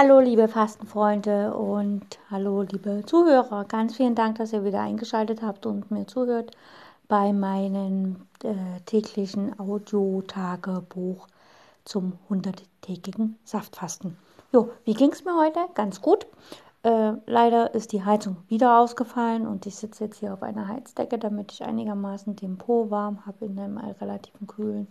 [0.00, 3.64] Hallo liebe Fastenfreunde und hallo liebe Zuhörer.
[3.64, 6.52] Ganz vielen Dank, dass ihr wieder eingeschaltet habt und mir zuhört
[7.08, 8.14] bei meinem
[8.44, 8.54] äh,
[8.86, 11.26] täglichen Audiotagebuch
[11.84, 14.16] zum 100-tägigen Saftfasten.
[14.52, 15.58] Jo, wie ging es mir heute?
[15.74, 16.28] Ganz gut.
[16.84, 21.18] Äh, leider ist die Heizung wieder ausgefallen und ich sitze jetzt hier auf einer Heizdecke,
[21.18, 24.86] damit ich einigermaßen den Po warm habe in einem relativ kühlen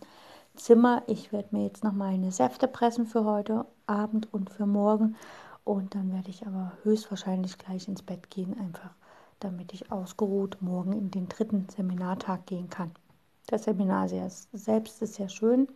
[0.57, 1.03] Zimmer.
[1.07, 5.15] Ich werde mir jetzt noch meine Säfte pressen für heute Abend und für morgen.
[5.63, 8.91] Und dann werde ich aber höchstwahrscheinlich gleich ins Bett gehen, einfach
[9.39, 12.91] damit ich ausgeruht morgen in den dritten Seminartag gehen kann.
[13.47, 15.67] Das Seminar selbst ist sehr schön.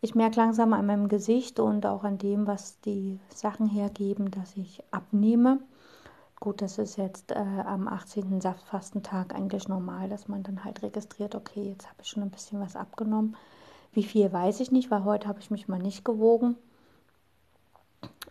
[0.00, 4.56] Ich merke langsam an meinem Gesicht und auch an dem, was die Sachen hergeben, dass
[4.56, 5.60] ich abnehme.
[6.40, 8.40] Gut, das ist jetzt äh, am 18.
[8.40, 12.60] Saftfastentag eigentlich normal, dass man dann halt registriert, okay, jetzt habe ich schon ein bisschen
[12.60, 13.36] was abgenommen.
[13.92, 16.56] Wie viel weiß ich nicht, weil heute habe ich mich mal nicht gewogen.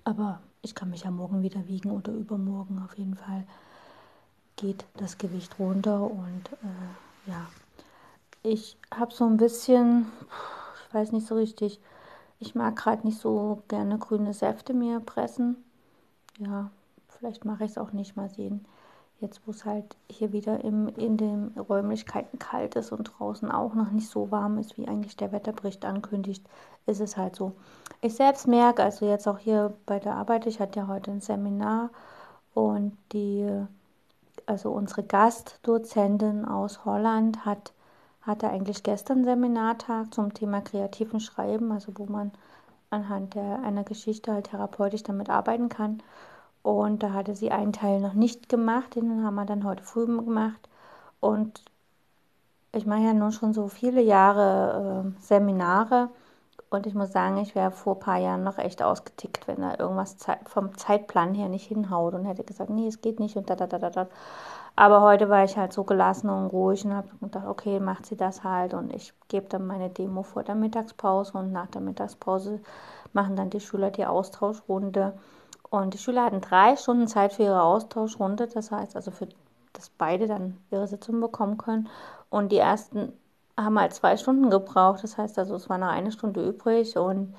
[0.04, 3.46] Aber ich kann mich ja morgen wieder wiegen oder übermorgen auf jeden Fall
[4.56, 7.48] geht das Gewicht runter und äh, ja,
[8.44, 10.06] ich habe so ein bisschen,
[10.88, 11.80] ich weiß nicht so richtig,
[12.40, 15.58] ich mag gerade nicht so gerne grüne Säfte mir pressen.
[16.40, 16.72] Ja,
[17.08, 18.66] vielleicht mache ich es auch nicht mal sehen.
[19.22, 23.76] Jetzt, wo es halt hier wieder im, in den Räumlichkeiten kalt ist und draußen auch
[23.76, 26.44] noch nicht so warm ist, wie eigentlich der Wetterbericht ankündigt,
[26.88, 27.54] ist es halt so.
[28.02, 31.22] Ich selbst merke, also jetzt auch hier bei der Arbeit, ich hatte ja heute ein
[31.22, 31.92] Seminar
[32.56, 33.48] und die,
[34.48, 37.74] also unsere Gastdozentin aus Holland hat,
[38.24, 42.32] hatte eigentlich gestern Seminartag zum Thema kreativen Schreiben, also wo man
[42.90, 46.02] anhand der, einer Geschichte halt therapeutisch damit arbeiten kann.
[46.64, 50.06] Und da hatte sie einen Teil noch nicht gemacht, den haben wir dann heute früh
[50.06, 50.70] gemacht.
[51.20, 51.64] Und
[52.74, 56.10] ich mache ja nun schon so viele Jahre äh, Seminare
[56.70, 59.76] und ich muss sagen, ich wäre vor ein paar Jahren noch echt ausgetickt, wenn da
[59.78, 63.56] irgendwas vom Zeitplan her nicht hinhaut und hätte gesagt, nee, es geht nicht und da,
[63.56, 64.08] da, da, da, da.
[64.78, 68.16] Aber heute war ich halt so gelassen und ruhig und habe gedacht, okay, macht sie
[68.16, 72.62] das halt und ich gebe dann meine Demo vor der Mittagspause und nach der Mittagspause
[73.12, 75.14] machen dann die Schüler die Austauschrunde.
[75.72, 79.28] Und die Schüler hatten drei Stunden Zeit für ihre Austauschrunde, das heißt also für
[79.74, 81.90] dass beide dann ihre Sitzung bekommen können.
[82.30, 83.14] Und die ersten
[83.58, 85.04] haben halt zwei Stunden gebraucht.
[85.04, 86.98] Das heißt also, es war noch eine Stunde übrig.
[86.98, 87.34] Und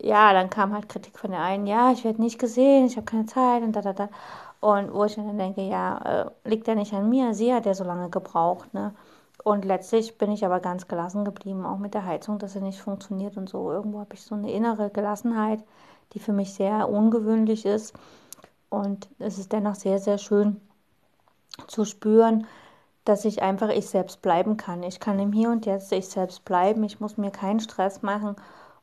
[0.00, 3.06] ja, dann kam halt Kritik von der einen, ja, ich werde nicht gesehen, ich habe
[3.06, 4.08] keine Zeit und da, da, da.
[4.60, 5.98] Und wo ich dann denke, ja,
[6.44, 8.94] äh, liegt ja nicht an mir, sie hat ja so lange gebraucht, ne?
[9.44, 12.80] Und letztlich bin ich aber ganz gelassen geblieben, auch mit der Heizung, dass sie nicht
[12.80, 13.70] funktioniert und so.
[13.70, 15.62] Irgendwo habe ich so eine innere Gelassenheit,
[16.12, 17.94] die für mich sehr ungewöhnlich ist.
[18.68, 20.60] Und es ist dennoch sehr, sehr schön
[21.66, 22.46] zu spüren,
[23.04, 24.82] dass ich einfach ich selbst bleiben kann.
[24.82, 26.82] Ich kann im Hier und Jetzt ich selbst bleiben.
[26.84, 28.36] Ich muss mir keinen Stress machen.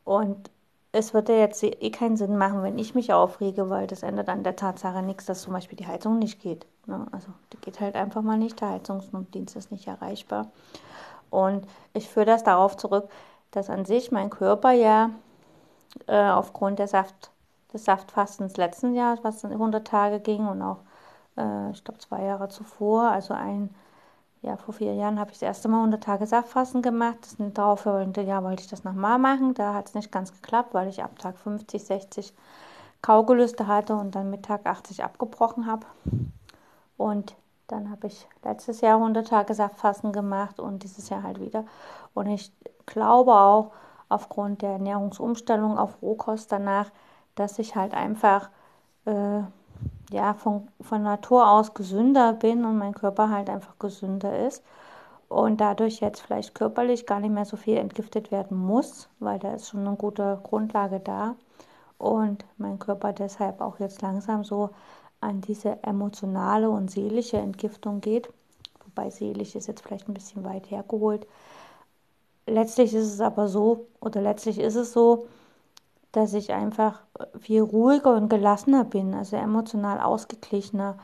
[0.06, 0.50] Und
[0.94, 4.30] es wird ja jetzt eh keinen Sinn machen, wenn ich mich aufrege, weil das ändert
[4.30, 6.68] an der Tatsache nichts, dass zum Beispiel die Heizung nicht geht.
[6.86, 7.06] Ne?
[7.12, 8.62] Also die geht halt einfach mal nicht.
[8.62, 10.52] Der Heizungsdienst ist nicht erreichbar.
[11.30, 13.10] Und ich führe das darauf zurück,
[13.52, 15.10] dass an sich mein Körper ja
[16.08, 17.32] äh, aufgrund der Saft,
[17.74, 20.80] des Saftfastens letzten Jahres, was dann 100 Tage ging und auch,
[21.38, 23.74] äh, ich glaube, zwei Jahre zuvor, also ein,
[24.42, 27.18] ja, vor vier Jahren habe ich das erste Mal 100 Tage Saftfasten gemacht.
[27.22, 29.54] Das darauffolgende Jahr wollte ich das nochmal machen.
[29.54, 32.34] Da hat es nicht ganz geklappt, weil ich ab Tag 50, 60
[33.02, 35.86] Kaugelüste hatte und dann mit Tag 80 abgebrochen habe.
[36.98, 37.36] Und
[37.68, 41.66] dann habe ich letztes Jahr 100 Tage Saftfasten gemacht und dieses Jahr halt wieder.
[42.14, 42.52] Und ich
[42.86, 43.72] glaube auch,
[44.14, 46.92] aufgrund der Ernährungsumstellung auf Rohkost danach,
[47.36, 48.50] dass ich halt einfach
[49.06, 49.42] äh,
[50.12, 54.64] ja, von, von Natur aus gesünder bin und mein Körper halt einfach gesünder ist
[55.30, 59.54] und dadurch jetzt vielleicht körperlich gar nicht mehr so viel entgiftet werden muss, weil da
[59.54, 61.36] ist schon eine gute Grundlage da
[61.98, 64.70] und mein Körper deshalb auch jetzt langsam so
[65.22, 68.30] an diese emotionale und seelische Entgiftung geht,
[68.86, 71.26] wobei seelisch ist jetzt vielleicht ein bisschen weit hergeholt,
[72.48, 75.28] letztlich ist es aber so, oder letztlich ist es so,
[76.14, 77.04] dass ich einfach
[77.40, 80.98] viel ruhiger und gelassener bin, also emotional ausgeglichener.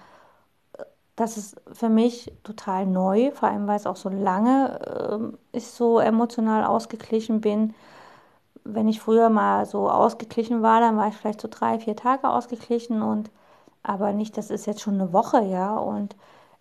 [1.15, 5.67] Das ist für mich total neu, vor allem weil es auch so lange äh, ich
[5.67, 7.73] so emotional ausgeglichen bin.
[8.63, 12.29] Wenn ich früher mal so ausgeglichen war, dann war ich vielleicht so drei, vier Tage
[12.29, 13.31] ausgeglichen und
[13.83, 15.77] aber nicht, das ist jetzt schon eine Woche, ja.
[15.77, 16.15] Und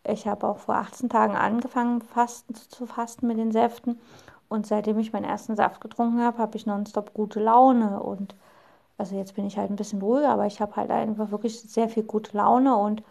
[0.05, 4.01] ich habe auch vor 18 Tagen angefangen, fasten, zu fasten mit den Säften.
[4.49, 8.03] Und seitdem ich meinen ersten Saft getrunken habe, habe ich nonstop gute Laune.
[8.03, 8.35] Und
[8.97, 11.89] also jetzt bin ich halt ein bisschen ruhiger, aber ich habe halt einfach wirklich sehr
[11.89, 13.03] viel gute Laune und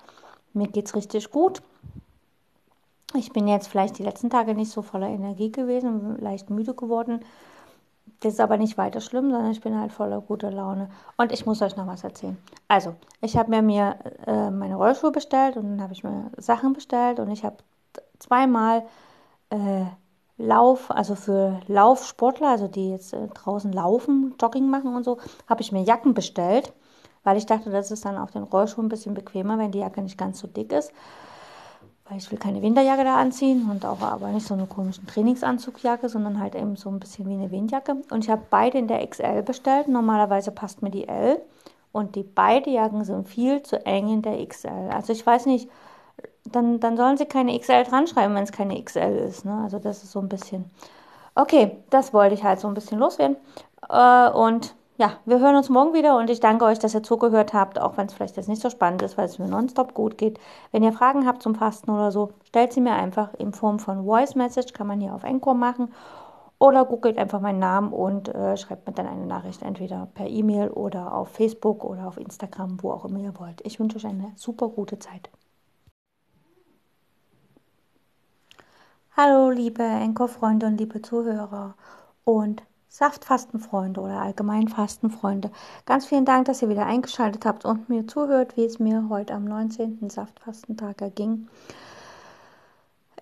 [0.53, 1.61] mir geht es richtig gut.
[3.15, 7.21] Ich bin jetzt vielleicht die letzten Tage nicht so voller Energie gewesen, leicht müde geworden.
[8.19, 10.89] das ist aber nicht weiter schlimm, sondern ich bin halt voller guter Laune.
[11.17, 12.37] Und ich muss euch noch was erzählen.
[12.67, 13.95] Also, ich habe mir, mir
[14.25, 17.57] äh, meine Rollschuhe bestellt und dann habe ich mir Sachen bestellt und ich habe
[18.19, 18.83] zweimal
[19.51, 19.85] äh,
[20.37, 25.17] Lauf, also für Laufsportler, also die jetzt äh, draußen laufen, Jogging machen und so,
[25.47, 26.73] habe ich mir Jacken bestellt,
[27.23, 30.01] weil ich dachte, das ist dann auf den Rollschuhen ein bisschen bequemer, wenn die Jacke
[30.01, 30.91] nicht ganz so dick ist
[32.09, 36.07] weil ich will keine Winterjacke da anziehen und auch aber nicht so eine komische Trainingsanzugjacke,
[36.07, 37.97] sondern halt eben so ein bisschen wie eine Windjacke.
[38.11, 39.87] Und ich habe beide in der XL bestellt.
[39.87, 41.41] Normalerweise passt mir die L.
[41.91, 44.89] Und die beiden Jacken sind viel zu eng in der XL.
[44.91, 45.69] Also ich weiß nicht,
[46.51, 49.45] dann, dann sollen sie keine XL dran schreiben, wenn es keine XL ist.
[49.45, 49.59] Ne?
[49.63, 50.65] Also das ist so ein bisschen.
[51.35, 53.37] Okay, das wollte ich halt so ein bisschen loswerden.
[53.89, 57.53] Äh, und ja, wir hören uns morgen wieder und ich danke euch, dass ihr zugehört
[57.53, 60.17] habt, auch wenn es vielleicht jetzt nicht so spannend ist, weil es mir nonstop gut
[60.17, 60.39] geht.
[60.71, 64.05] Wenn ihr Fragen habt zum Fasten oder so, stellt sie mir einfach in Form von
[64.05, 65.93] Voice Message, kann man hier auf Encore machen.
[66.59, 70.69] Oder googelt einfach meinen Namen und äh, schreibt mir dann eine Nachricht, entweder per E-Mail
[70.69, 73.61] oder auf Facebook oder auf Instagram, wo auch immer ihr wollt.
[73.63, 75.29] Ich wünsche euch eine super gute Zeit.
[79.19, 81.73] Hallo, liebe Encore-Freunde und liebe Zuhörer
[82.23, 85.49] und Saftfastenfreunde oder allgemein Fastenfreunde.
[85.87, 89.33] Ganz vielen Dank, dass ihr wieder eingeschaltet habt und mir zuhört, wie es mir heute
[89.33, 90.07] am 19.
[90.11, 91.47] Saftfastentag erging.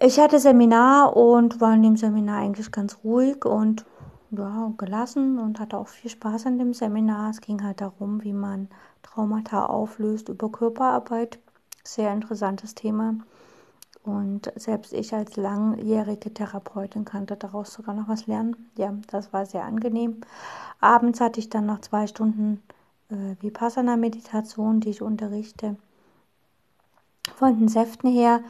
[0.01, 3.85] Ich hatte Seminar und war in dem Seminar eigentlich ganz ruhig und
[4.31, 7.29] ja, gelassen und hatte auch viel Spaß an dem Seminar.
[7.29, 8.67] Es ging halt darum, wie man
[9.01, 11.39] Traumata auflöst über Körperarbeit.
[11.85, 13.15] Sehr interessantes Thema.
[14.05, 18.69] Und selbst ich als langjährige Therapeutin konnte daraus sogar noch was lernen.
[18.77, 20.21] Ja, das war sehr angenehm.
[20.79, 22.61] Abends hatte ich dann noch zwei Stunden
[23.09, 25.75] äh, Vipassana-Meditation, die ich unterrichte.
[27.35, 28.41] Von den Säften her,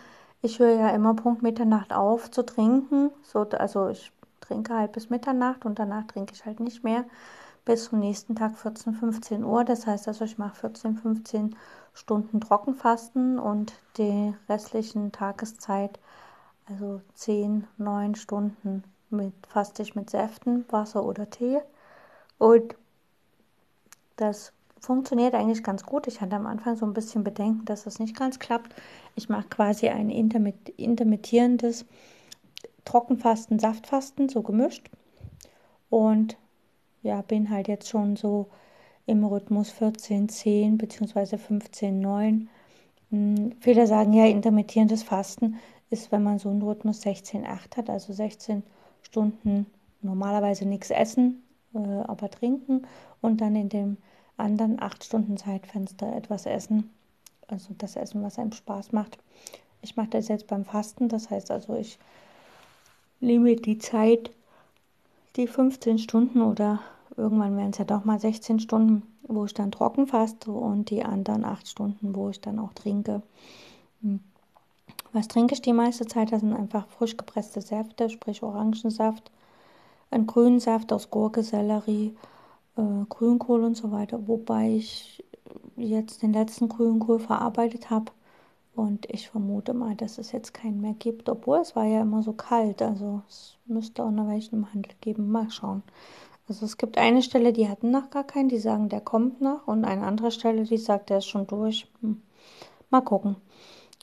[0.42, 3.12] ich höre ja immer Punkt Mitternacht auf zu trinken.
[3.24, 4.12] So, also ich
[4.42, 7.06] trinke halt bis Mitternacht und danach trinke ich halt nicht mehr
[7.64, 9.64] bis zum nächsten Tag 14, 15 Uhr.
[9.64, 11.56] Das heißt also, ich mache 14, 15
[11.96, 15.98] Stunden Trockenfasten und die restlichen Tageszeit,
[16.68, 21.60] also 10, 9 Stunden mit faste ich mit Säften, Wasser oder Tee.
[22.38, 22.76] Und
[24.18, 26.08] das funktioniert eigentlich ganz gut.
[26.08, 28.76] Ich hatte am Anfang so ein bisschen Bedenken, dass das nicht ganz klappt.
[29.16, 31.86] Ich mache quasi ein intermittierendes
[32.84, 34.90] Trockenfasten, Saftfasten, so gemischt.
[35.90, 36.38] Und
[37.04, 38.50] ja, bin halt jetzt schon so
[39.06, 41.38] im Rhythmus 14, 10 bzw.
[41.38, 42.50] 15, 9.
[43.60, 45.60] Viele sagen ja, intermittierendes Fasten
[45.90, 48.64] ist, wenn man so einen Rhythmus 16, 8 hat, also 16
[49.04, 49.68] Stunden
[50.02, 51.44] normalerweise nichts essen,
[51.74, 52.86] äh, aber trinken
[53.22, 53.98] und dann in dem
[54.38, 56.92] anderen 8 Stunden Zeitfenster etwas essen,
[57.48, 59.18] also das Essen, was einem Spaß macht.
[59.82, 62.00] Ich mache das jetzt beim Fasten, das heißt also, ich
[63.20, 64.32] nehme die Zeit,
[65.36, 66.80] die 15 Stunden oder
[67.18, 71.04] irgendwann werden es ja doch mal 16 Stunden, wo ich dann trocken faste und die
[71.04, 73.22] anderen 8 Stunden, wo ich dann auch trinke.
[74.02, 74.20] Hm.
[75.14, 76.32] Was trinke ich die meiste Zeit?
[76.32, 79.32] Das sind einfach frisch gepresste Säfte, sprich Orangensaft,
[80.12, 82.16] ein Grünsaft aus Gurke, Sellerie,
[82.78, 84.28] äh, Grünkohl und so weiter.
[84.28, 85.24] Wobei ich
[85.78, 88.12] jetzt den letzten Grünkohl verarbeitet habe
[88.76, 92.22] und ich vermute mal, dass es jetzt keinen mehr gibt, obwohl es war ja immer
[92.22, 92.82] so kalt.
[92.82, 95.32] Also es müsste auch noch welchen im Handel geben.
[95.32, 95.82] Mal schauen.
[96.48, 99.68] Also es gibt eine Stelle, die hatten noch gar keinen, die sagen, der kommt noch.
[99.68, 101.88] Und eine andere Stelle, die sagt, der ist schon durch.
[102.02, 102.22] Hm.
[102.92, 103.38] Mal gucken.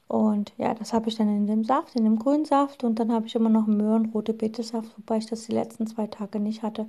[0.09, 2.85] Und ja, das habe ich dann in dem Saft, in dem grünen Saft.
[2.85, 6.07] Und dann habe ich immer noch Möhren, rote Betesaft, wobei ich das die letzten zwei
[6.07, 6.87] Tage nicht hatte,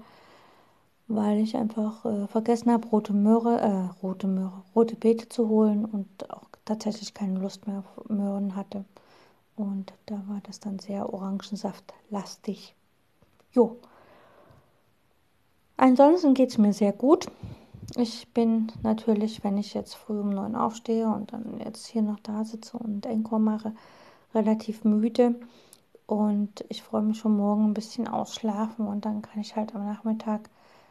[1.08, 5.86] weil ich einfach äh, vergessen habe, rote Möhre, äh, rote Möhre, rote Beete zu holen
[5.86, 8.86] und auch tatsächlich keine Lust mehr auf Möhren hatte.
[9.56, 12.76] Und da war das dann sehr orangensaftlastig.
[13.52, 13.78] Jo.
[15.78, 17.28] Ansonsten geht es mir sehr gut.
[17.96, 22.20] Ich bin natürlich, wenn ich jetzt früh um neun aufstehe und dann jetzt hier noch
[22.20, 23.74] da sitze und Encore mache,
[24.34, 25.36] relativ müde.
[26.06, 29.86] Und ich freue mich schon morgen ein bisschen ausschlafen und dann kann ich halt am
[29.86, 30.50] Nachmittag,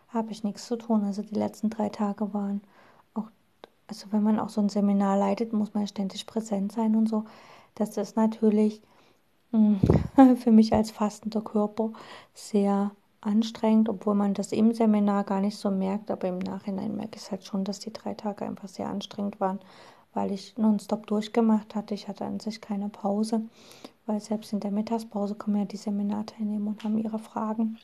[0.08, 1.04] habe ich nichts zu tun.
[1.04, 2.60] Also die letzten drei Tage waren
[3.14, 3.26] auch,
[3.88, 7.24] also wenn man auch so ein Seminar leitet, muss man ständig präsent sein und so.
[7.74, 8.80] Das ist natürlich
[9.52, 9.80] mh,
[10.16, 11.90] hm, für mich als fastender Körper
[12.34, 17.18] sehr anstrengend, obwohl man das im Seminar gar nicht so merkt, aber im Nachhinein merke
[17.18, 19.60] ich halt schon, dass die drei Tage einfach sehr anstrengend waren,
[20.12, 21.94] weil ich nonstop durchgemacht hatte.
[21.94, 23.42] Ich hatte an sich keine Pause,
[24.06, 27.78] weil selbst in der Mittagspause kommen ja die Seminarteilnehmer und haben ihre Fragen,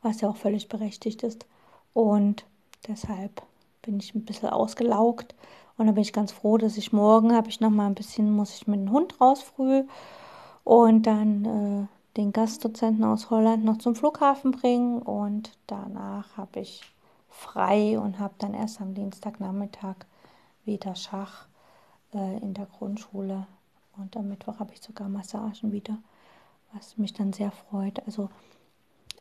[0.00, 1.46] was ja auch völlig berechtigt ist.
[1.92, 2.46] Und
[2.88, 3.42] deshalb
[3.82, 5.34] bin ich ein bisschen ausgelaugt
[5.76, 8.30] und da bin ich ganz froh, dass ich morgen habe ich noch mal ein bisschen,
[8.32, 9.84] muss ich mit dem Hund raus früh
[10.64, 16.82] und dann äh, den Gastdozenten aus Holland noch zum Flughafen bringen und danach habe ich
[17.28, 19.96] frei und habe dann erst am Dienstagnachmittag
[20.64, 21.46] wieder Schach
[22.14, 23.46] äh, in der Grundschule
[23.96, 25.98] und am Mittwoch habe ich sogar Massagen wieder,
[26.72, 28.04] was mich dann sehr freut.
[28.06, 28.28] Also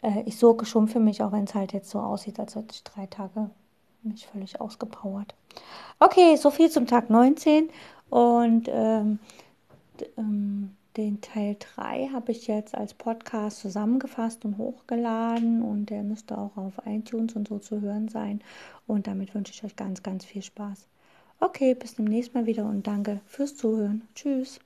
[0.01, 2.73] äh, ich sorge schon für mich, auch wenn es halt jetzt so aussieht, als hätte
[2.73, 3.49] ich drei Tage
[4.03, 5.35] mich völlig ausgepowert.
[5.99, 7.69] Okay, so viel zum Tag 19
[8.09, 9.19] und ähm,
[10.17, 16.37] ähm, den Teil 3 habe ich jetzt als Podcast zusammengefasst und hochgeladen und der müsste
[16.37, 18.41] auch auf iTunes und so zu hören sein.
[18.87, 20.87] Und damit wünsche ich euch ganz, ganz viel Spaß.
[21.39, 24.07] Okay, bis zum nächsten Mal wieder und danke fürs Zuhören.
[24.15, 24.59] Tschüss.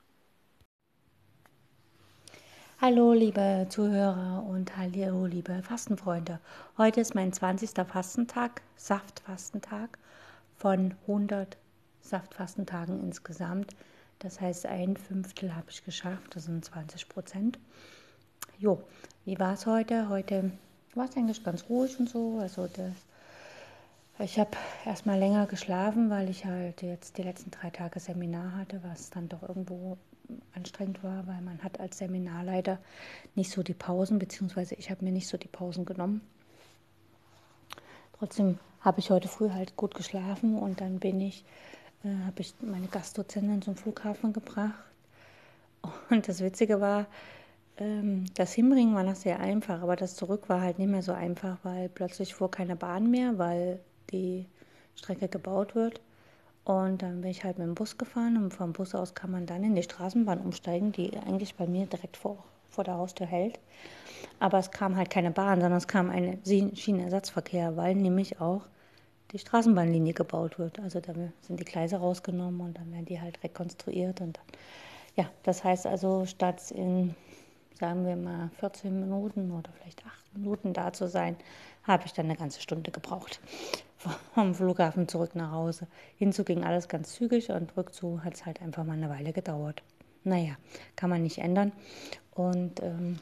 [2.81, 6.39] Hallo, liebe Zuhörer und hallo, liebe Fastenfreunde.
[6.77, 7.69] Heute ist mein 20.
[7.87, 9.97] Fastentag, Saftfastentag
[10.57, 11.57] von 100
[12.01, 13.73] Saftfastentagen insgesamt.
[14.19, 17.59] Das heißt, ein Fünftel habe ich geschafft, das sind 20 Prozent.
[18.57, 18.81] Jo,
[19.25, 20.09] wie war es heute?
[20.09, 20.51] Heute
[20.93, 22.39] war es eigentlich ganz ruhig und so.
[22.39, 22.95] Also das,
[24.19, 24.51] ich habe
[24.85, 29.27] erstmal länger geschlafen, weil ich halt jetzt die letzten drei Tage Seminar hatte, was dann
[29.27, 29.97] doch irgendwo
[30.53, 32.79] anstrengend war, weil man hat als Seminarleiter
[33.35, 36.21] nicht so die Pausen, beziehungsweise ich habe mir nicht so die Pausen genommen.
[38.17, 41.43] Trotzdem habe ich heute früh halt gut geschlafen und dann bin ich
[42.03, 44.83] äh, habe ich meine Gastdozentin zum Flughafen gebracht.
[46.09, 47.07] Und das Witzige war,
[47.77, 51.13] ähm, das Hinbringen war noch sehr einfach, aber das Zurück war halt nicht mehr so
[51.13, 53.79] einfach, weil plötzlich fuhr keine Bahn mehr, weil
[54.11, 54.45] die
[54.95, 56.01] Strecke gebaut wird.
[56.63, 59.45] Und dann bin ich halt mit dem Bus gefahren und vom Bus aus kann man
[59.45, 63.59] dann in die Straßenbahn umsteigen, die eigentlich bei mir direkt vor, vor der Haustür hält.
[64.39, 68.61] Aber es kam halt keine Bahn, sondern es kam ein Schienenersatzverkehr, weil nämlich auch
[69.31, 70.79] die Straßenbahnlinie gebaut wird.
[70.79, 74.21] Also da sind die Gleise rausgenommen und dann werden die halt rekonstruiert.
[74.21, 74.45] Und dann,
[75.15, 77.15] ja, das heißt also, statt in,
[77.79, 81.35] sagen wir mal, 14 Minuten oder vielleicht 8 Minuten da zu sein,
[81.83, 83.39] habe ich dann eine ganze Stunde gebraucht.
[84.33, 85.87] Vom Flughafen zurück nach Hause.
[86.17, 89.81] Hinzu ging alles ganz zügig und rückzu hat es halt einfach mal eine Weile gedauert.
[90.23, 90.55] Naja,
[90.95, 91.71] kann man nicht ändern.
[92.33, 93.19] Und ähm,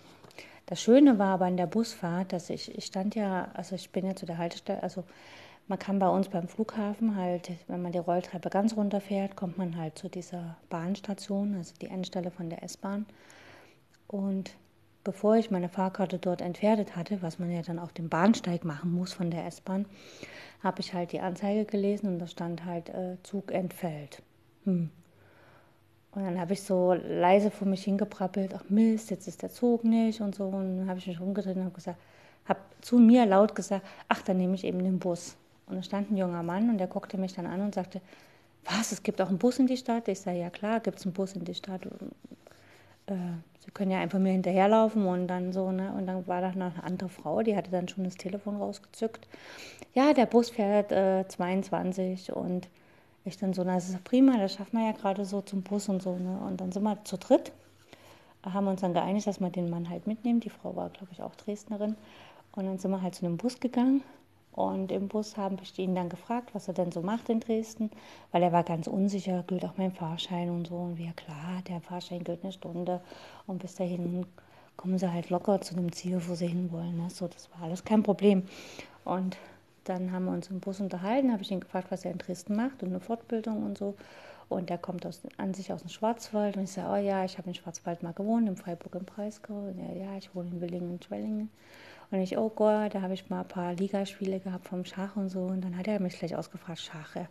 [0.65, 4.05] das Schöne war aber an der Busfahrt, dass ich, ich stand ja, also ich bin
[4.05, 5.03] ja zu der Haltestelle, also
[5.67, 9.77] man kann bei uns beim Flughafen halt, wenn man die Rolltreppe ganz runterfährt, kommt man
[9.77, 13.05] halt zu dieser Bahnstation, also die Endstelle von der S-Bahn.
[14.08, 14.55] Und
[15.03, 18.91] bevor ich meine Fahrkarte dort entwertet hatte, was man ja dann auf dem Bahnsteig machen
[18.91, 19.86] muss von der S-Bahn,
[20.62, 24.22] habe ich halt die Anzeige gelesen und da stand halt äh, Zug entfällt.
[24.65, 24.89] Hm.
[26.12, 29.84] Und dann habe ich so leise vor mich hingeprappelt, ach Mist, jetzt ist der Zug
[29.84, 30.46] nicht und so.
[30.46, 32.00] Und dann habe ich mich umgedreht und habe gesagt,
[32.46, 35.36] habe zu mir laut gesagt, ach, dann nehme ich eben den Bus.
[35.67, 38.01] Und da stand ein junger Mann und der guckte mich dann an und sagte,
[38.65, 40.08] was, es gibt auch einen Bus in die Stadt?
[40.08, 41.86] Ich sage, ja klar, gibt es einen Bus in die Stadt.
[43.08, 43.13] Äh,
[43.65, 45.93] Sie können ja einfach mir hinterherlaufen und dann so, ne?
[45.98, 49.25] Und dann war da noch eine andere Frau, die hatte dann schon das Telefon rausgezückt.
[49.93, 52.67] Ja, der Bus fährt äh, 22 und
[53.24, 55.88] ich dann so, na, das ist prima, das schaffen wir ja gerade so zum Bus
[55.88, 56.39] und so, ne?
[56.46, 57.53] Und dann sind wir zu dritt,
[58.43, 60.41] haben uns dann geeinigt, dass wir den Mann halt mitnehmen.
[60.41, 61.96] Die Frau war, glaube ich, auch Dresdnerin.
[62.51, 64.03] Und dann sind wir halt zu einem Bus gegangen
[64.53, 67.89] und im Bus haben ich ihn dann gefragt, was er denn so macht in Dresden,
[68.31, 70.75] weil er war ganz unsicher, gilt auch mein Fahrschein und so.
[70.75, 73.01] Und wir, klar, der Fahrschein gilt eine Stunde.
[73.48, 74.27] Und bis dahin
[74.77, 76.98] kommen sie halt locker zu dem Ziel, wo sie hinwollen.
[76.98, 77.10] Ne?
[77.10, 78.43] So, das war alles kein Problem.
[79.05, 79.38] Und
[79.86, 82.55] dann haben wir uns im Bus unterhalten, habe ich ihn gefragt, was er in Dresden
[82.55, 83.95] macht und eine Fortbildung und so.
[84.53, 86.57] Und er kommt aus, an sich aus dem Schwarzwald.
[86.57, 89.67] Und ich sage, oh ja, ich habe in Schwarzwald mal gewohnt, in Freiburg im Breisgau.
[89.67, 91.50] Und er, ja, ich wohne in Willingen und Schwellingen.
[92.12, 95.29] Und ich, oh Gott, da habe ich mal ein paar Ligaspiele gehabt vom Schach und
[95.29, 95.41] so.
[95.45, 97.15] Und dann hat er mich gleich ausgefragt, Schach.
[97.15, 97.27] Er,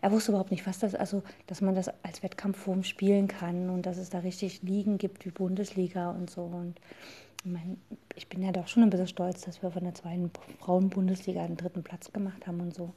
[0.00, 3.84] er wusste überhaupt nicht, was das, also, dass man das als Wettkampfform spielen kann und
[3.84, 6.42] dass es da richtig Ligen gibt wie Bundesliga und so.
[6.42, 6.80] Und
[8.14, 11.56] ich bin ja doch schon ein bisschen stolz, dass wir von der zweiten Frauen-Bundesliga einen
[11.56, 12.94] dritten Platz gemacht haben und so.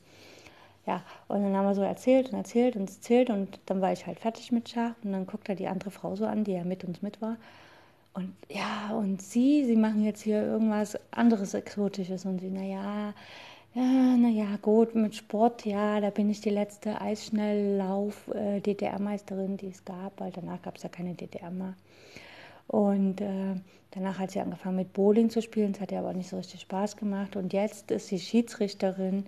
[0.86, 4.06] Ja, und dann haben wir so erzählt und erzählt und erzählt und dann war ich
[4.06, 6.64] halt fertig mit Schach und dann guckt er die andere Frau so an, die ja
[6.64, 7.38] mit uns mit war
[8.16, 12.24] und ja, und sie, sie machen jetzt hier irgendwas anderes Exotisches.
[12.26, 13.14] Und sie, naja,
[13.74, 20.22] ja, naja, gut, mit Sport, ja, da bin ich die letzte Eisschnelllauf-DDR-Meisterin, die es gab,
[20.22, 21.74] weil danach gab es ja keine DDR mehr.
[22.68, 23.56] Und äh,
[23.92, 26.62] danach hat sie angefangen mit Bowling zu spielen, es hat ihr aber nicht so richtig
[26.62, 27.36] Spaß gemacht.
[27.36, 29.26] Und jetzt ist sie Schiedsrichterin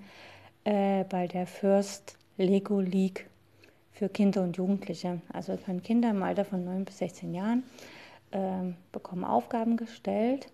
[0.68, 3.30] äh, bei der First Lego League
[3.94, 5.22] für Kinder und Jugendliche.
[5.32, 7.64] Also können Kinder im Alter von 9 bis 16 Jahren
[8.32, 10.52] äh, bekommen Aufgaben gestellt,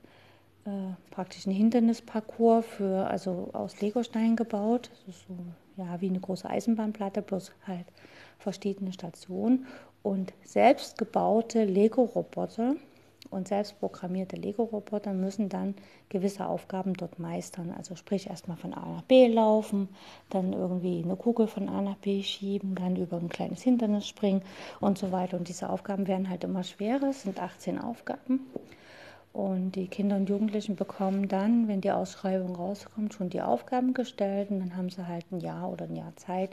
[0.65, 0.69] äh,
[1.09, 4.91] praktisch einen Hindernisparcours für, also aus Legosteinen gebaut.
[5.07, 5.35] So
[5.77, 7.87] ja, wie eine große Eisenbahnplatte, bloß halt
[8.37, 9.65] verschiedene Stationen
[10.03, 12.75] und selbst gebaute Lego-Roboter
[13.33, 15.75] und selbst programmierte Lego-Roboter müssen dann
[16.09, 17.73] gewisse Aufgaben dort meistern.
[17.75, 19.89] Also sprich erstmal von A nach B laufen,
[20.29, 24.43] dann irgendwie eine Kugel von A nach B schieben, dann über ein kleines Hindernis springen
[24.79, 25.37] und so weiter.
[25.37, 27.09] Und diese Aufgaben werden halt immer schwerer.
[27.09, 28.41] Es sind 18 Aufgaben.
[29.33, 34.51] Und die Kinder und Jugendlichen bekommen dann, wenn die Ausschreibung rauskommt, schon die Aufgaben gestellt
[34.51, 36.51] und dann haben sie halt ein Jahr oder ein Jahr Zeit,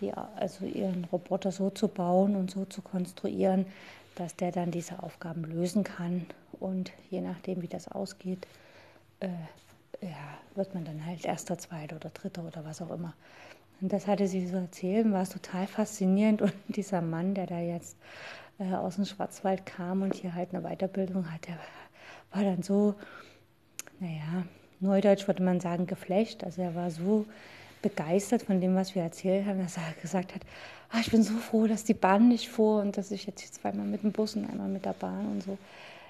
[0.00, 3.66] die, also ihren Roboter so zu bauen und so zu konstruieren,
[4.14, 6.26] dass der dann diese Aufgaben lösen kann.
[6.60, 8.46] Und je nachdem, wie das ausgeht,
[9.20, 9.28] äh,
[10.00, 13.14] ja, wird man dann halt erster, zweiter oder dritter oder was auch immer.
[13.80, 16.42] Und das hatte sie so erzählt, war es total faszinierend.
[16.42, 17.96] Und dieser Mann, der da jetzt
[18.58, 21.58] äh, aus dem Schwarzwald kam und hier halt eine Weiterbildung hat, der
[22.32, 22.94] war dann so,
[24.00, 24.44] naja,
[24.80, 26.44] neudeutsch würde man sagen, geflecht.
[26.44, 27.26] Also er war so
[27.84, 30.40] begeistert von dem, was wir erzählt haben, dass er gesagt hat,
[30.90, 33.52] ah, ich bin so froh, dass die Bahn nicht fuhr und dass ich jetzt hier
[33.52, 35.58] zweimal mit dem Bus und einmal mit der Bahn und so.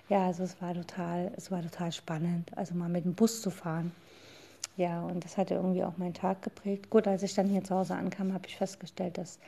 [0.08, 3.50] Ja, also es war total, es war total spannend, also mal mit dem Bus zu
[3.50, 3.90] fahren.
[4.76, 6.90] Ja, und das hatte irgendwie auch meinen Tag geprägt.
[6.90, 9.40] Gut, als ich dann hier zu Hause ankam, habe ich festgestellt, dass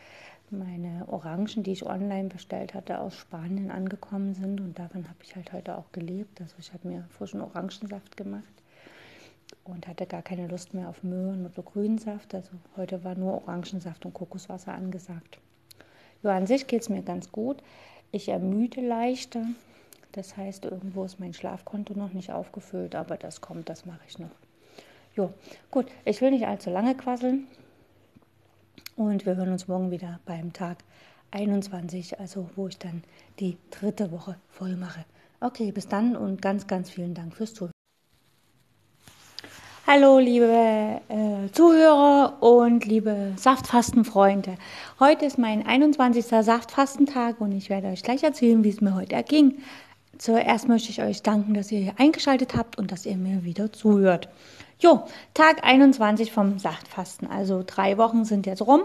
[0.50, 4.60] meine Orangen, die ich online bestellt hatte, aus Spanien angekommen sind.
[4.60, 6.40] Und davon habe ich halt heute auch gelebt.
[6.40, 8.42] Also ich habe mir frischen Orangensaft gemacht
[9.64, 12.34] und hatte gar keine Lust mehr auf Möhren oder Grünsaft.
[12.34, 15.38] Also heute war nur Orangensaft und Kokoswasser angesagt.
[16.22, 17.62] Ja, an sich geht es mir ganz gut.
[18.12, 19.44] Ich ermüde leichter.
[20.12, 24.18] Das heißt, irgendwo ist mein Schlafkonto noch nicht aufgefüllt, aber das kommt, das mache ich
[24.18, 24.30] noch.
[25.14, 25.32] Jo,
[25.70, 27.46] gut, ich will nicht allzu lange quasseln.
[28.96, 30.78] Und wir hören uns morgen wieder beim Tag
[31.32, 33.02] 21, also wo ich dann
[33.40, 35.04] die dritte Woche voll mache.
[35.40, 37.75] Okay, bis dann und ganz, ganz vielen Dank fürs Zuhören.
[39.88, 44.56] Hallo, liebe äh, Zuhörer und liebe Saftfastenfreunde.
[44.98, 46.26] Heute ist mein 21.
[46.26, 49.58] Saftfastentag und ich werde euch gleich erzählen, wie es mir heute erging.
[50.18, 53.72] Zuerst möchte ich euch danken, dass ihr hier eingeschaltet habt und dass ihr mir wieder
[53.72, 54.28] zuhört.
[54.80, 57.30] Jo, Tag 21 vom Saftfasten.
[57.30, 58.82] Also drei Wochen sind jetzt rum.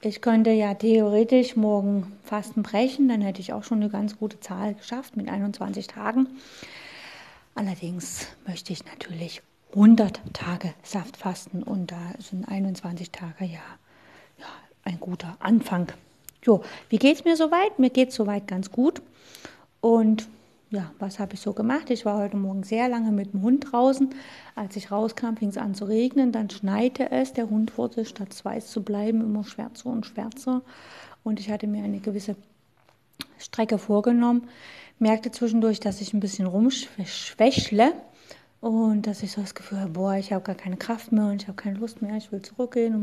[0.00, 4.38] Ich könnte ja theoretisch morgen Fasten brechen, dann hätte ich auch schon eine ganz gute
[4.38, 6.28] Zahl geschafft mit 21 Tagen.
[7.56, 9.42] Allerdings möchte ich natürlich
[9.74, 13.60] 100 Tage Saftfasten und da sind 21 Tage ja,
[14.38, 14.46] ja
[14.84, 15.92] ein guter Anfang.
[16.44, 17.78] Jo, wie geht es mir soweit?
[17.78, 19.02] Mir geht es soweit ganz gut.
[19.80, 20.28] Und
[20.70, 21.90] ja, was habe ich so gemacht?
[21.90, 24.10] Ich war heute Morgen sehr lange mit dem Hund draußen.
[24.54, 27.32] Als ich rauskam, fing es an zu regnen, dann schneite es.
[27.32, 30.62] Der Hund wurde, statt weiß zu bleiben, immer schwärzer und schwärzer.
[31.24, 32.36] Und ich hatte mir eine gewisse
[33.38, 34.48] Strecke vorgenommen,
[34.98, 37.92] merkte zwischendurch, dass ich ein bisschen rumschwächle
[38.64, 41.42] und dass ich so das Gefühl habe, boah, ich habe gar keine Kraft mehr und
[41.42, 42.94] ich habe keine Lust mehr, ich will zurückgehen.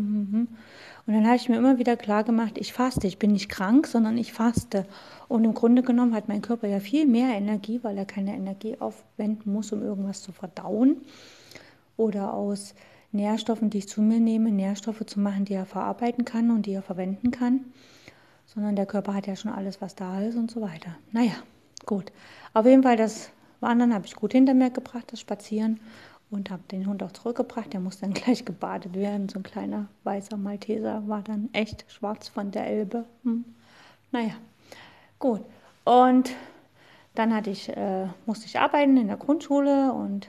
[1.05, 3.85] Und dann habe ich mir immer wieder klar gemacht, ich faste, ich bin nicht krank,
[3.85, 4.87] sondern ich faste.
[5.27, 8.77] Und im Grunde genommen hat mein Körper ja viel mehr Energie, weil er keine Energie
[8.79, 10.97] aufwenden muss, um irgendwas zu verdauen
[11.95, 12.73] oder aus
[13.11, 16.73] Nährstoffen, die ich zu mir nehme, Nährstoffe zu machen, die er verarbeiten kann und die
[16.73, 17.65] er verwenden kann.
[18.47, 20.97] Sondern der Körper hat ja schon alles, was da ist und so weiter.
[21.11, 21.33] Naja,
[21.85, 22.11] gut.
[22.55, 25.79] Auf jeden Fall, das Wandern habe ich gut hinter mir gebracht, das Spazieren.
[26.29, 27.73] Und habe den Hund auch zurückgebracht.
[27.73, 29.29] Der muss dann gleich gebadet werden.
[29.29, 33.05] So ein kleiner weißer Malteser war dann echt schwarz von der Elbe.
[33.23, 33.43] Hm.
[34.11, 34.33] Naja,
[35.19, 35.41] gut.
[35.83, 36.33] Und
[37.15, 40.27] dann hatte ich, äh, musste ich arbeiten in der Grundschule und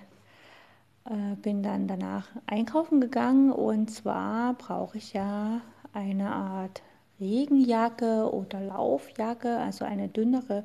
[1.05, 3.53] äh, bin dann danach einkaufen gegangen.
[3.53, 5.61] Und zwar brauche ich ja
[5.93, 6.83] eine Art
[7.21, 10.65] Regenjacke oder Laufjacke, also eine dünnere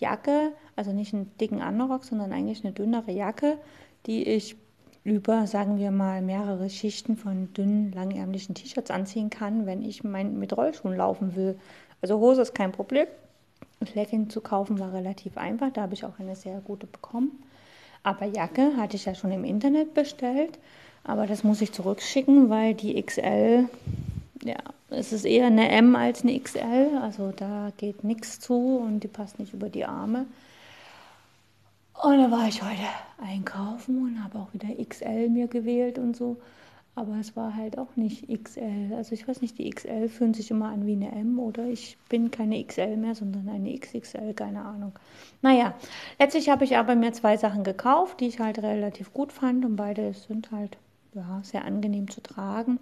[0.00, 3.58] Jacke, also nicht einen dicken Anorak, sondern eigentlich eine dünnere Jacke,
[4.06, 4.56] die ich
[5.04, 10.38] über, sagen wir mal, mehrere Schichten von dünnen, langärmlichen T-Shirts anziehen kann, wenn ich mein,
[10.38, 11.58] mit Rollschuhen laufen will.
[12.00, 13.06] Also Hose ist kein Problem.
[13.94, 17.32] Legging zu kaufen war relativ einfach, da habe ich auch eine sehr gute bekommen.
[18.02, 20.58] Aber Jacke hatte ich ja schon im Internet bestellt,
[21.02, 23.68] aber das muss ich zurückschicken, weil die XL
[24.44, 24.56] ja,
[24.90, 29.08] es ist eher eine M als eine XL, also da geht nichts zu und die
[29.08, 30.26] passt nicht über die Arme.
[32.04, 32.82] Und da war ich heute
[33.16, 36.36] einkaufen und habe auch wieder XL mir gewählt und so.
[36.94, 38.92] Aber es war halt auch nicht XL.
[38.94, 41.96] Also ich weiß nicht, die XL fühlen sich immer an wie eine M oder ich
[42.10, 44.92] bin keine XL mehr, sondern eine XXL, keine Ahnung.
[45.40, 45.72] Naja,
[46.18, 49.76] letztlich habe ich aber mir zwei Sachen gekauft, die ich halt relativ gut fand und
[49.76, 50.76] beide sind halt
[51.14, 52.80] ja, sehr angenehm zu tragen.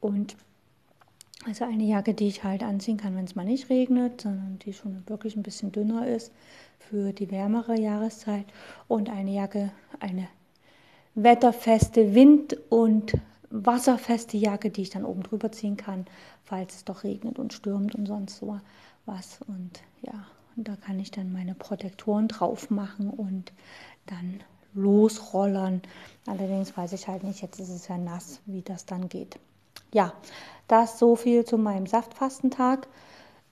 [0.00, 0.36] Und
[1.46, 4.72] also eine Jacke, die ich halt anziehen kann, wenn es mal nicht regnet, sondern die
[4.72, 6.32] schon wirklich ein bisschen dünner ist
[6.78, 8.44] für die wärmere Jahreszeit.
[8.88, 10.28] Und eine Jacke, eine
[11.14, 13.14] wetterfeste, wind- und
[13.50, 16.06] wasserfeste Jacke, die ich dann oben drüber ziehen kann,
[16.44, 18.60] falls es doch regnet und stürmt und sonst so
[19.06, 19.40] was.
[19.48, 20.26] Und ja,
[20.56, 23.52] da kann ich dann meine Protektoren drauf machen und
[24.06, 24.40] dann
[24.74, 25.80] losrollern.
[26.26, 29.38] Allerdings weiß ich halt nicht, jetzt ist es ja nass, wie das dann geht.
[29.92, 30.12] Ja,
[30.68, 32.86] das so viel zu meinem Saftfastentag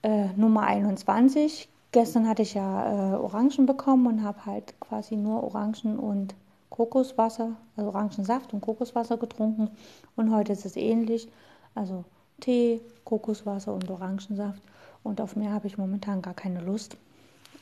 [0.03, 1.69] äh, Nummer 21.
[1.91, 6.35] Gestern hatte ich ja äh, Orangen bekommen und habe halt quasi nur Orangen und
[6.71, 9.71] Kokoswasser, also Orangensaft und Kokoswasser getrunken.
[10.15, 11.29] Und heute ist es ähnlich.
[11.75, 12.05] Also
[12.41, 14.63] Tee, Kokoswasser und Orangensaft.
[15.03, 16.97] Und auf mehr habe ich momentan gar keine Lust.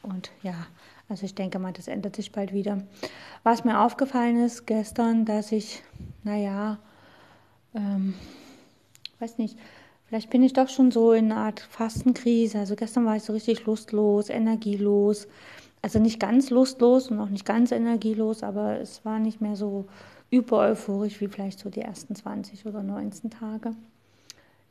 [0.02, 0.54] Und ja,
[1.08, 2.78] also ich denke mal, das ändert sich bald wieder.
[3.42, 5.82] Was mir aufgefallen ist gestern, dass ich,
[6.24, 6.78] naja,
[7.74, 8.14] ähm,
[9.20, 9.59] weiß nicht,
[10.07, 12.59] vielleicht bin ich doch schon so in einer Art Fastenkrise.
[12.59, 15.29] Also gestern war ich so richtig lustlos, energielos.
[15.83, 19.87] Also nicht ganz lustlos und auch nicht ganz energielos, aber es war nicht mehr so
[20.31, 23.74] über euphorisch wie vielleicht so die ersten 20 oder 19 Tage.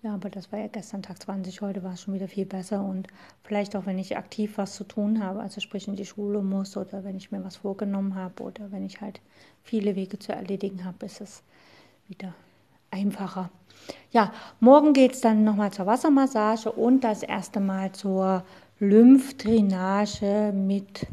[0.06, 2.86] Ja, aber das war ja gestern Tag 20, heute war es schon wieder viel besser
[2.86, 3.08] und
[3.44, 6.78] vielleicht auch, wenn ich aktiv was zu tun habe, also sprich in die Schule muss
[6.78, 9.20] oder wenn ich mir was vorgenommen habe oder wenn ich halt
[9.64, 11.42] viele Wege zu erledigen habe, ist es
[12.08, 12.36] wieder
[12.92, 13.50] einfacher.
[14.12, 18.44] Ja, morgen geht es dann nochmal zur Wassermassage und das erste Mal zur
[18.80, 21.08] Lymphdrainage mit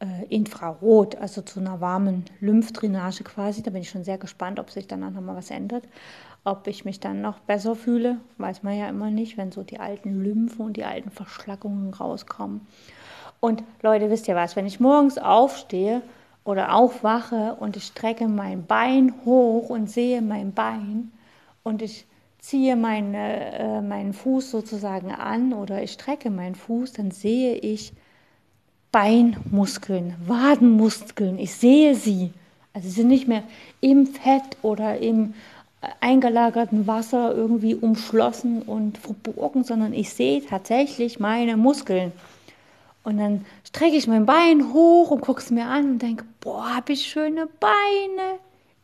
[0.00, 3.62] äh, Infrarot, also zu einer warmen Lymphdrainage quasi.
[3.62, 5.84] Da bin ich schon sehr gespannt, ob sich danach nochmal was ändert.
[6.44, 9.78] Ob ich mich dann noch besser fühle, weiß man ja immer nicht, wenn so die
[9.78, 12.66] alten Lymphen und die alten Verschlackungen rauskommen.
[13.38, 16.02] Und Leute, wisst ihr was, wenn ich morgens aufstehe
[16.44, 21.12] oder aufwache und ich strecke mein Bein hoch und sehe mein Bein
[21.62, 22.06] und ich
[22.38, 27.92] ziehe meine, äh, meinen Fuß sozusagen an oder ich strecke meinen Fuß, dann sehe ich
[28.90, 31.38] Beinmuskeln, Wadenmuskeln.
[31.38, 32.32] Ich sehe sie.
[32.74, 33.44] Also sie sind nicht mehr
[33.80, 35.34] im Fett oder im
[36.00, 42.12] eingelagerten Wasser irgendwie umschlossen und verborgen, sondern ich sehe tatsächlich meine Muskeln.
[43.02, 46.76] Und dann strecke ich mein Bein hoch und gucke es mir an und denke, boah,
[46.76, 48.38] habe ich schöne Beine.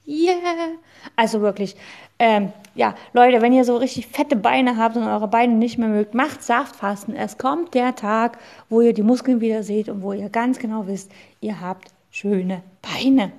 [0.09, 0.79] Yeah.
[1.17, 1.77] Also wirklich,
[2.19, 5.89] ähm, ja, Leute, wenn ihr so richtig fette Beine habt und eure Beine nicht mehr
[5.89, 7.15] mögt, macht Saftfasten.
[7.15, 8.39] Es kommt der Tag,
[8.71, 12.63] wo ihr die Muskeln wieder seht und wo ihr ganz genau wisst, ihr habt schöne
[12.81, 13.33] Beine.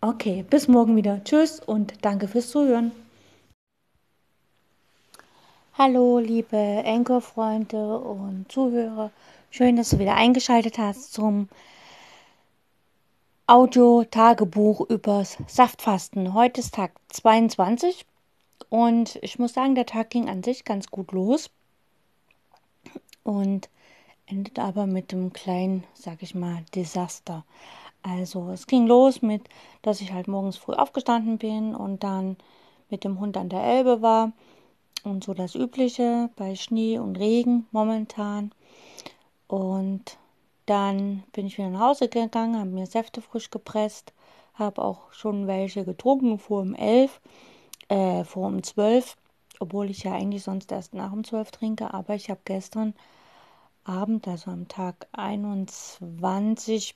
[0.00, 1.22] Okay, bis morgen wieder.
[1.24, 2.90] Tschüss und danke fürs Zuhören.
[5.76, 9.10] Hallo, liebe Enkelfreunde und Zuhörer.
[9.50, 11.48] Schön, dass du wieder eingeschaltet hast zum
[13.50, 16.34] Audio-Tagebuch übers Saftfasten.
[16.34, 18.04] Heute ist Tag 22
[18.68, 21.48] und ich muss sagen, der Tag ging an sich ganz gut los
[23.22, 23.70] und
[24.26, 27.46] endet aber mit einem kleinen, sag ich mal, Desaster.
[28.02, 29.48] Also es ging los mit,
[29.80, 32.36] dass ich halt morgens früh aufgestanden bin und dann
[32.90, 34.32] mit dem Hund an der Elbe war
[35.04, 38.52] und so das Übliche bei Schnee und Regen momentan.
[39.46, 40.18] Und
[40.68, 44.12] dann bin ich wieder nach Hause gegangen, habe mir Säfte frisch gepresst,
[44.54, 47.20] habe auch schon welche getrunken vor um elf,
[47.88, 49.16] äh, vor um zwölf,
[49.60, 51.94] obwohl ich ja eigentlich sonst erst nach um zwölf trinke.
[51.94, 52.94] Aber ich habe gestern
[53.84, 56.94] Abend, also am Tag 21,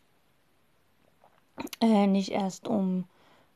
[1.81, 3.05] äh, nicht erst um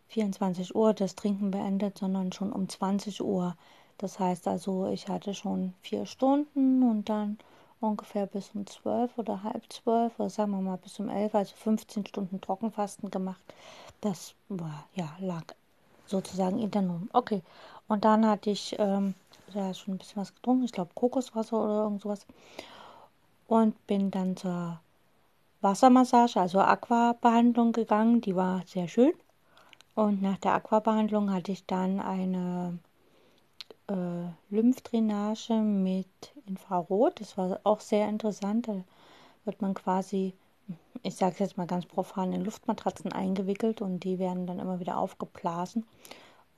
[0.09, 3.57] 24 Uhr das Trinken beendet, sondern schon um 20 Uhr.
[3.99, 7.39] Das heißt also, ich hatte schon vier Stunden und dann
[7.81, 11.55] ungefähr bis um 12 oder halb zwölf oder sagen wir mal bis um 11, also
[11.57, 13.43] 15 Stunden Trockenfasten gemacht.
[14.01, 15.45] Das war, ja, lag
[16.07, 17.09] sozusagen in der Norm.
[17.13, 17.43] Okay,
[17.89, 19.15] und dann hatte ich ähm,
[19.55, 22.27] ja schon ein bisschen was getrunken, ich glaube Kokoswasser oder irgend sowas.
[23.49, 24.81] Und bin dann zur
[25.61, 28.21] Wassermassage, also Aquabehandlung gegangen.
[28.21, 29.13] Die war sehr schön.
[29.95, 32.79] Und nach der Aquabehandlung hatte ich dann eine
[33.89, 36.07] äh, Lymphdrainage mit
[36.47, 37.21] Infrarot.
[37.21, 38.69] Das war auch sehr interessant.
[38.69, 38.85] Da
[39.45, 40.35] wird man quasi,
[41.03, 44.81] ich sage es jetzt mal ganz profan, in Luftmatratzen eingewickelt und die werden dann immer
[44.81, 45.87] wieder aufgeblasen.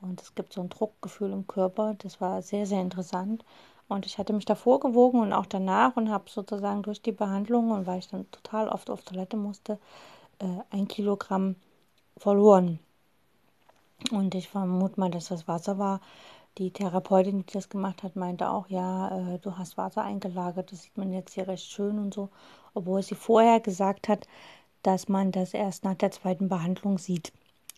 [0.01, 1.95] Und es gibt so ein Druckgefühl im Körper.
[1.99, 3.45] Das war sehr, sehr interessant.
[3.89, 7.71] Und ich hatte mich davor gewogen und auch danach und habe sozusagen durch die Behandlung
[7.71, 9.79] und weil ich dann total oft auf Toilette musste,
[10.41, 11.57] äh, ein Kilogramm
[12.17, 12.79] verloren.
[14.13, 16.01] Und ich vermute mal, dass das Wasser war.
[16.59, 20.83] Die Therapeutin, die das gemacht hat, meinte auch, ja, äh, du hast Wasser eingelagert, das
[20.83, 22.31] sieht man jetzt hier recht schön und so.
[22.75, 24.27] Obwohl sie vorher gesagt hat,
[24.83, 27.33] dass man das erst nach der zweiten Behandlung sieht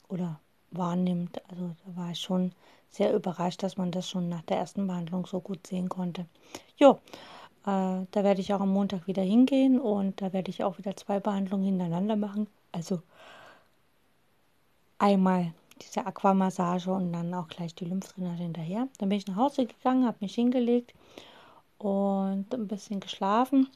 [0.09, 0.41] oder
[0.71, 1.43] wahrnimmt.
[1.51, 2.53] Also da war ich schon
[2.91, 6.27] sehr überrascht, dass man das schon nach der ersten Behandlung so gut sehen konnte.
[6.79, 6.93] Jo,
[7.67, 10.97] äh, da werde ich auch am Montag wieder hingehen und da werde ich auch wieder
[10.97, 12.47] zwei Behandlungen hintereinander machen.
[12.73, 13.03] Also
[14.99, 18.89] einmal diese Aquamassage und dann auch gleich die Lymphdrainage hinterher.
[18.99, 20.95] Dann bin ich nach Hause gegangen, habe mich hingelegt
[21.79, 23.69] und ein bisschen geschlafen.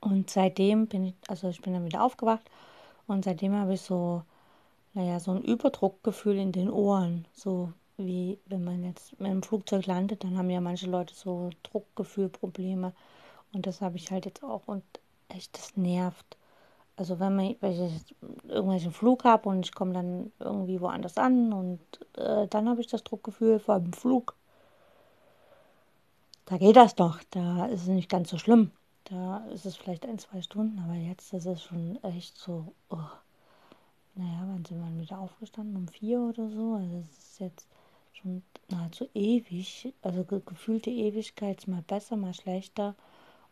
[0.00, 2.48] Und seitdem bin ich, also ich bin dann wieder aufgewacht
[3.06, 4.22] und seitdem habe ich so,
[4.94, 7.26] naja, so ein Überdruckgefühl in den Ohren.
[7.32, 11.50] So wie wenn man jetzt mit einem Flugzeug landet, dann haben ja manche Leute so
[11.64, 12.92] Druckgefühlprobleme.
[13.52, 14.84] Und das habe ich halt jetzt auch und
[15.28, 16.37] echt, das nervt.
[16.98, 18.16] Also wenn, man, wenn ich
[18.48, 21.78] irgendwelchen Flug habe und ich komme dann irgendwie woanders an und
[22.16, 24.34] äh, dann habe ich das Druckgefühl vor dem Flug.
[26.46, 28.72] Da geht das doch, da ist es nicht ganz so schlimm.
[29.04, 32.96] Da ist es vielleicht ein, zwei Stunden, aber jetzt ist es schon echt so, oh.
[34.16, 35.76] naja, wann sind wir wieder aufgestanden?
[35.76, 36.74] Um vier oder so?
[36.74, 37.68] Also es ist jetzt
[38.12, 42.96] schon nahezu ewig, also ge gefühlte Ewigkeit, mal besser, mal schlechter.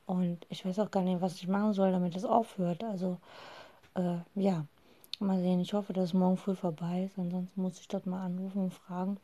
[0.07, 2.85] Und ich weiß auch gar nicht, was ich machen soll, damit es aufhört.
[2.85, 3.19] Also,
[3.95, 4.65] äh, ja,
[5.19, 5.61] mal sehen.
[5.61, 7.19] Ich hoffe, dass es morgen früh vorbei ist.
[7.19, 9.19] Ansonsten muss ich dort mal anrufen und fragen.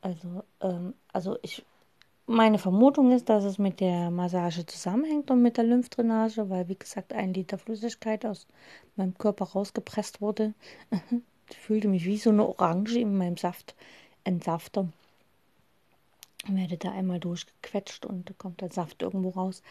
[0.00, 1.64] Also, ähm, also ich,
[2.26, 6.78] meine Vermutung ist, dass es mit der Massage zusammenhängt und mit der Lymphdrainage, weil, wie
[6.78, 8.46] gesagt, ein Liter Flüssigkeit aus
[8.96, 10.54] meinem Körper rausgepresst wurde.
[11.50, 13.74] ich fühlte mich wie so eine Orange in meinem Saft,
[14.24, 14.88] Entsafter
[16.48, 19.62] werde da einmal durchgequetscht und da kommt der Saft irgendwo raus.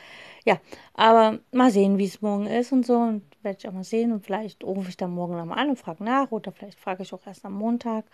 [0.45, 0.59] Ja,
[0.93, 2.97] aber mal sehen, wie es morgen ist und so.
[2.97, 4.11] Und werde ich auch mal sehen.
[4.11, 6.31] Und vielleicht rufe ich dann morgen nochmal an und frage nach.
[6.31, 8.05] Oder vielleicht frage ich auch erst am Montag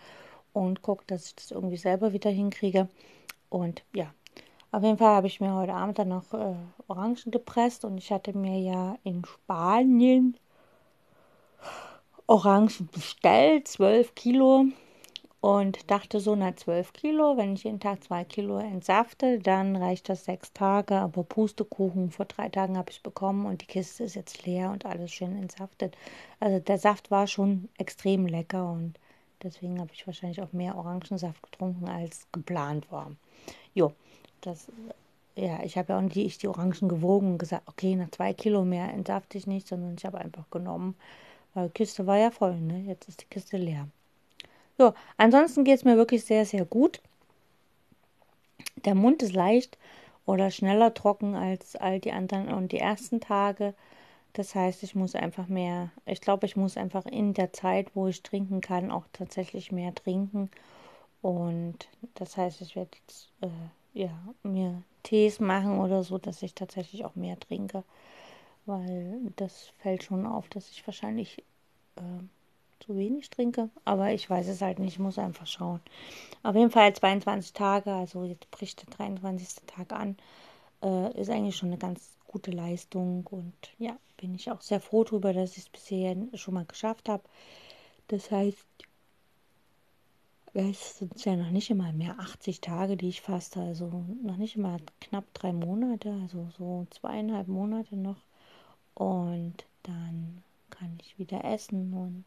[0.52, 2.88] und gucke, dass ich das irgendwie selber wieder hinkriege.
[3.48, 4.12] Und ja,
[4.72, 6.54] auf jeden Fall habe ich mir heute Abend dann noch äh,
[6.88, 7.84] Orangen gepresst.
[7.84, 10.36] Und ich hatte mir ja in Spanien
[12.26, 14.66] Orangen bestellt, 12 Kilo
[15.40, 20.08] und dachte so, na 12 Kilo, wenn ich jeden Tag 2 Kilo entsafte, dann reicht
[20.10, 20.96] das sechs Tage.
[20.96, 24.84] Aber Pustekuchen vor drei Tagen habe ich bekommen und die Kiste ist jetzt leer und
[24.84, 25.96] alles schön entsaftet.
[26.40, 28.98] Also der Saft war schon extrem lecker und
[29.42, 33.10] deswegen habe ich wahrscheinlich auch mehr Orangensaft getrunken, als geplant war.
[33.74, 33.92] Jo,
[34.42, 34.68] das,
[35.36, 38.34] ja, ich habe ja auch nicht die, die Orangen gewogen und gesagt, okay, nach zwei
[38.34, 40.96] Kilo mehr entsafte ich nicht, sondern ich habe einfach genommen,
[41.54, 42.80] weil die Kiste war ja voll, ne?
[42.80, 43.88] Jetzt ist die Kiste leer.
[44.80, 47.02] So, ansonsten geht es mir wirklich sehr, sehr gut.
[48.76, 49.76] Der Mund ist leicht
[50.24, 53.74] oder schneller trocken als all die anderen und die ersten Tage.
[54.32, 58.06] Das heißt, ich muss einfach mehr, ich glaube, ich muss einfach in der Zeit, wo
[58.06, 60.50] ich trinken kann, auch tatsächlich mehr trinken.
[61.20, 63.48] Und das heißt, ich werde jetzt äh,
[63.92, 67.84] ja, mir Tees machen oder so, dass ich tatsächlich auch mehr trinke.
[68.64, 71.44] Weil das fällt schon auf, dass ich wahrscheinlich
[71.96, 72.22] äh,
[72.80, 73.70] zu wenig trinke.
[73.84, 75.80] Aber ich weiß es halt nicht, ich muss einfach schauen.
[76.42, 79.66] Auf jeden Fall 22 Tage, also jetzt bricht der 23.
[79.66, 80.16] Tag an,
[80.82, 83.26] äh, ist eigentlich schon eine ganz gute Leistung.
[83.30, 87.08] Und ja, bin ich auch sehr froh darüber, dass ich es bisher schon mal geschafft
[87.08, 87.22] habe.
[88.08, 88.66] Das heißt,
[90.54, 94.56] es sind ja noch nicht immer mehr 80 Tage, die ich faste, also noch nicht
[94.56, 98.22] immer knapp drei Monate, also so zweieinhalb Monate noch.
[98.94, 102.24] Und dann kann ich wieder essen und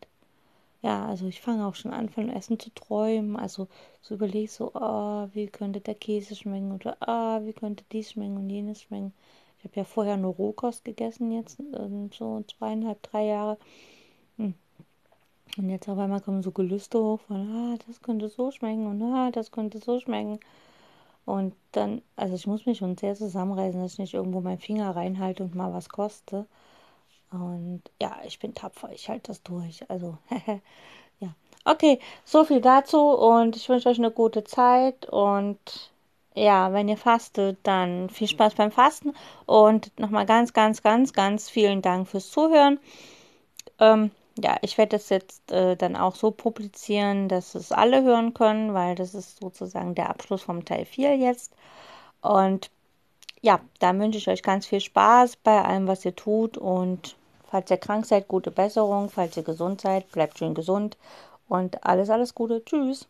[0.83, 3.37] ja, also ich fange auch schon an, von Essen zu träumen.
[3.37, 3.67] Also
[4.01, 8.37] so überlege so, ah, wie könnte der Käse schmecken oder ah, wie könnte dies schmecken
[8.37, 9.13] und jenes schmecken.
[9.59, 13.57] Ich habe ja vorher nur Rohkost gegessen, jetzt ähm, so zweieinhalb, drei Jahre.
[14.37, 14.55] Hm.
[15.57, 19.01] Und jetzt auf einmal kommen so Gelüste hoch von, ah, das könnte so schmecken und
[19.03, 20.39] ah, das könnte so schmecken.
[21.25, 24.93] Und dann, also ich muss mich schon sehr zusammenreißen, dass ich nicht irgendwo meinen Finger
[24.95, 26.45] reinhalte und mal was koste.
[27.33, 29.89] Und ja, ich bin tapfer, ich halte das durch.
[29.89, 30.17] Also,
[31.19, 31.33] ja.
[31.65, 35.91] Okay, so viel dazu und ich wünsche euch eine gute Zeit und
[36.35, 39.13] ja, wenn ihr fastet, dann viel Spaß beim Fasten
[39.45, 42.79] und nochmal ganz, ganz, ganz, ganz vielen Dank fürs Zuhören.
[43.79, 48.33] Ähm, ja, ich werde das jetzt äh, dann auch so publizieren, dass es alle hören
[48.33, 51.53] können, weil das ist sozusagen der Abschluss vom Teil 4 jetzt.
[52.21, 52.71] Und
[53.41, 57.15] ja, da wünsche ich euch ganz viel Spaß bei allem, was ihr tut und
[57.53, 59.11] Falls ihr krank seid, gute Besserung.
[59.11, 60.97] Falls ihr gesund seid, bleibt schön gesund.
[61.47, 62.65] Und alles, alles Gute.
[62.65, 63.07] Tschüss.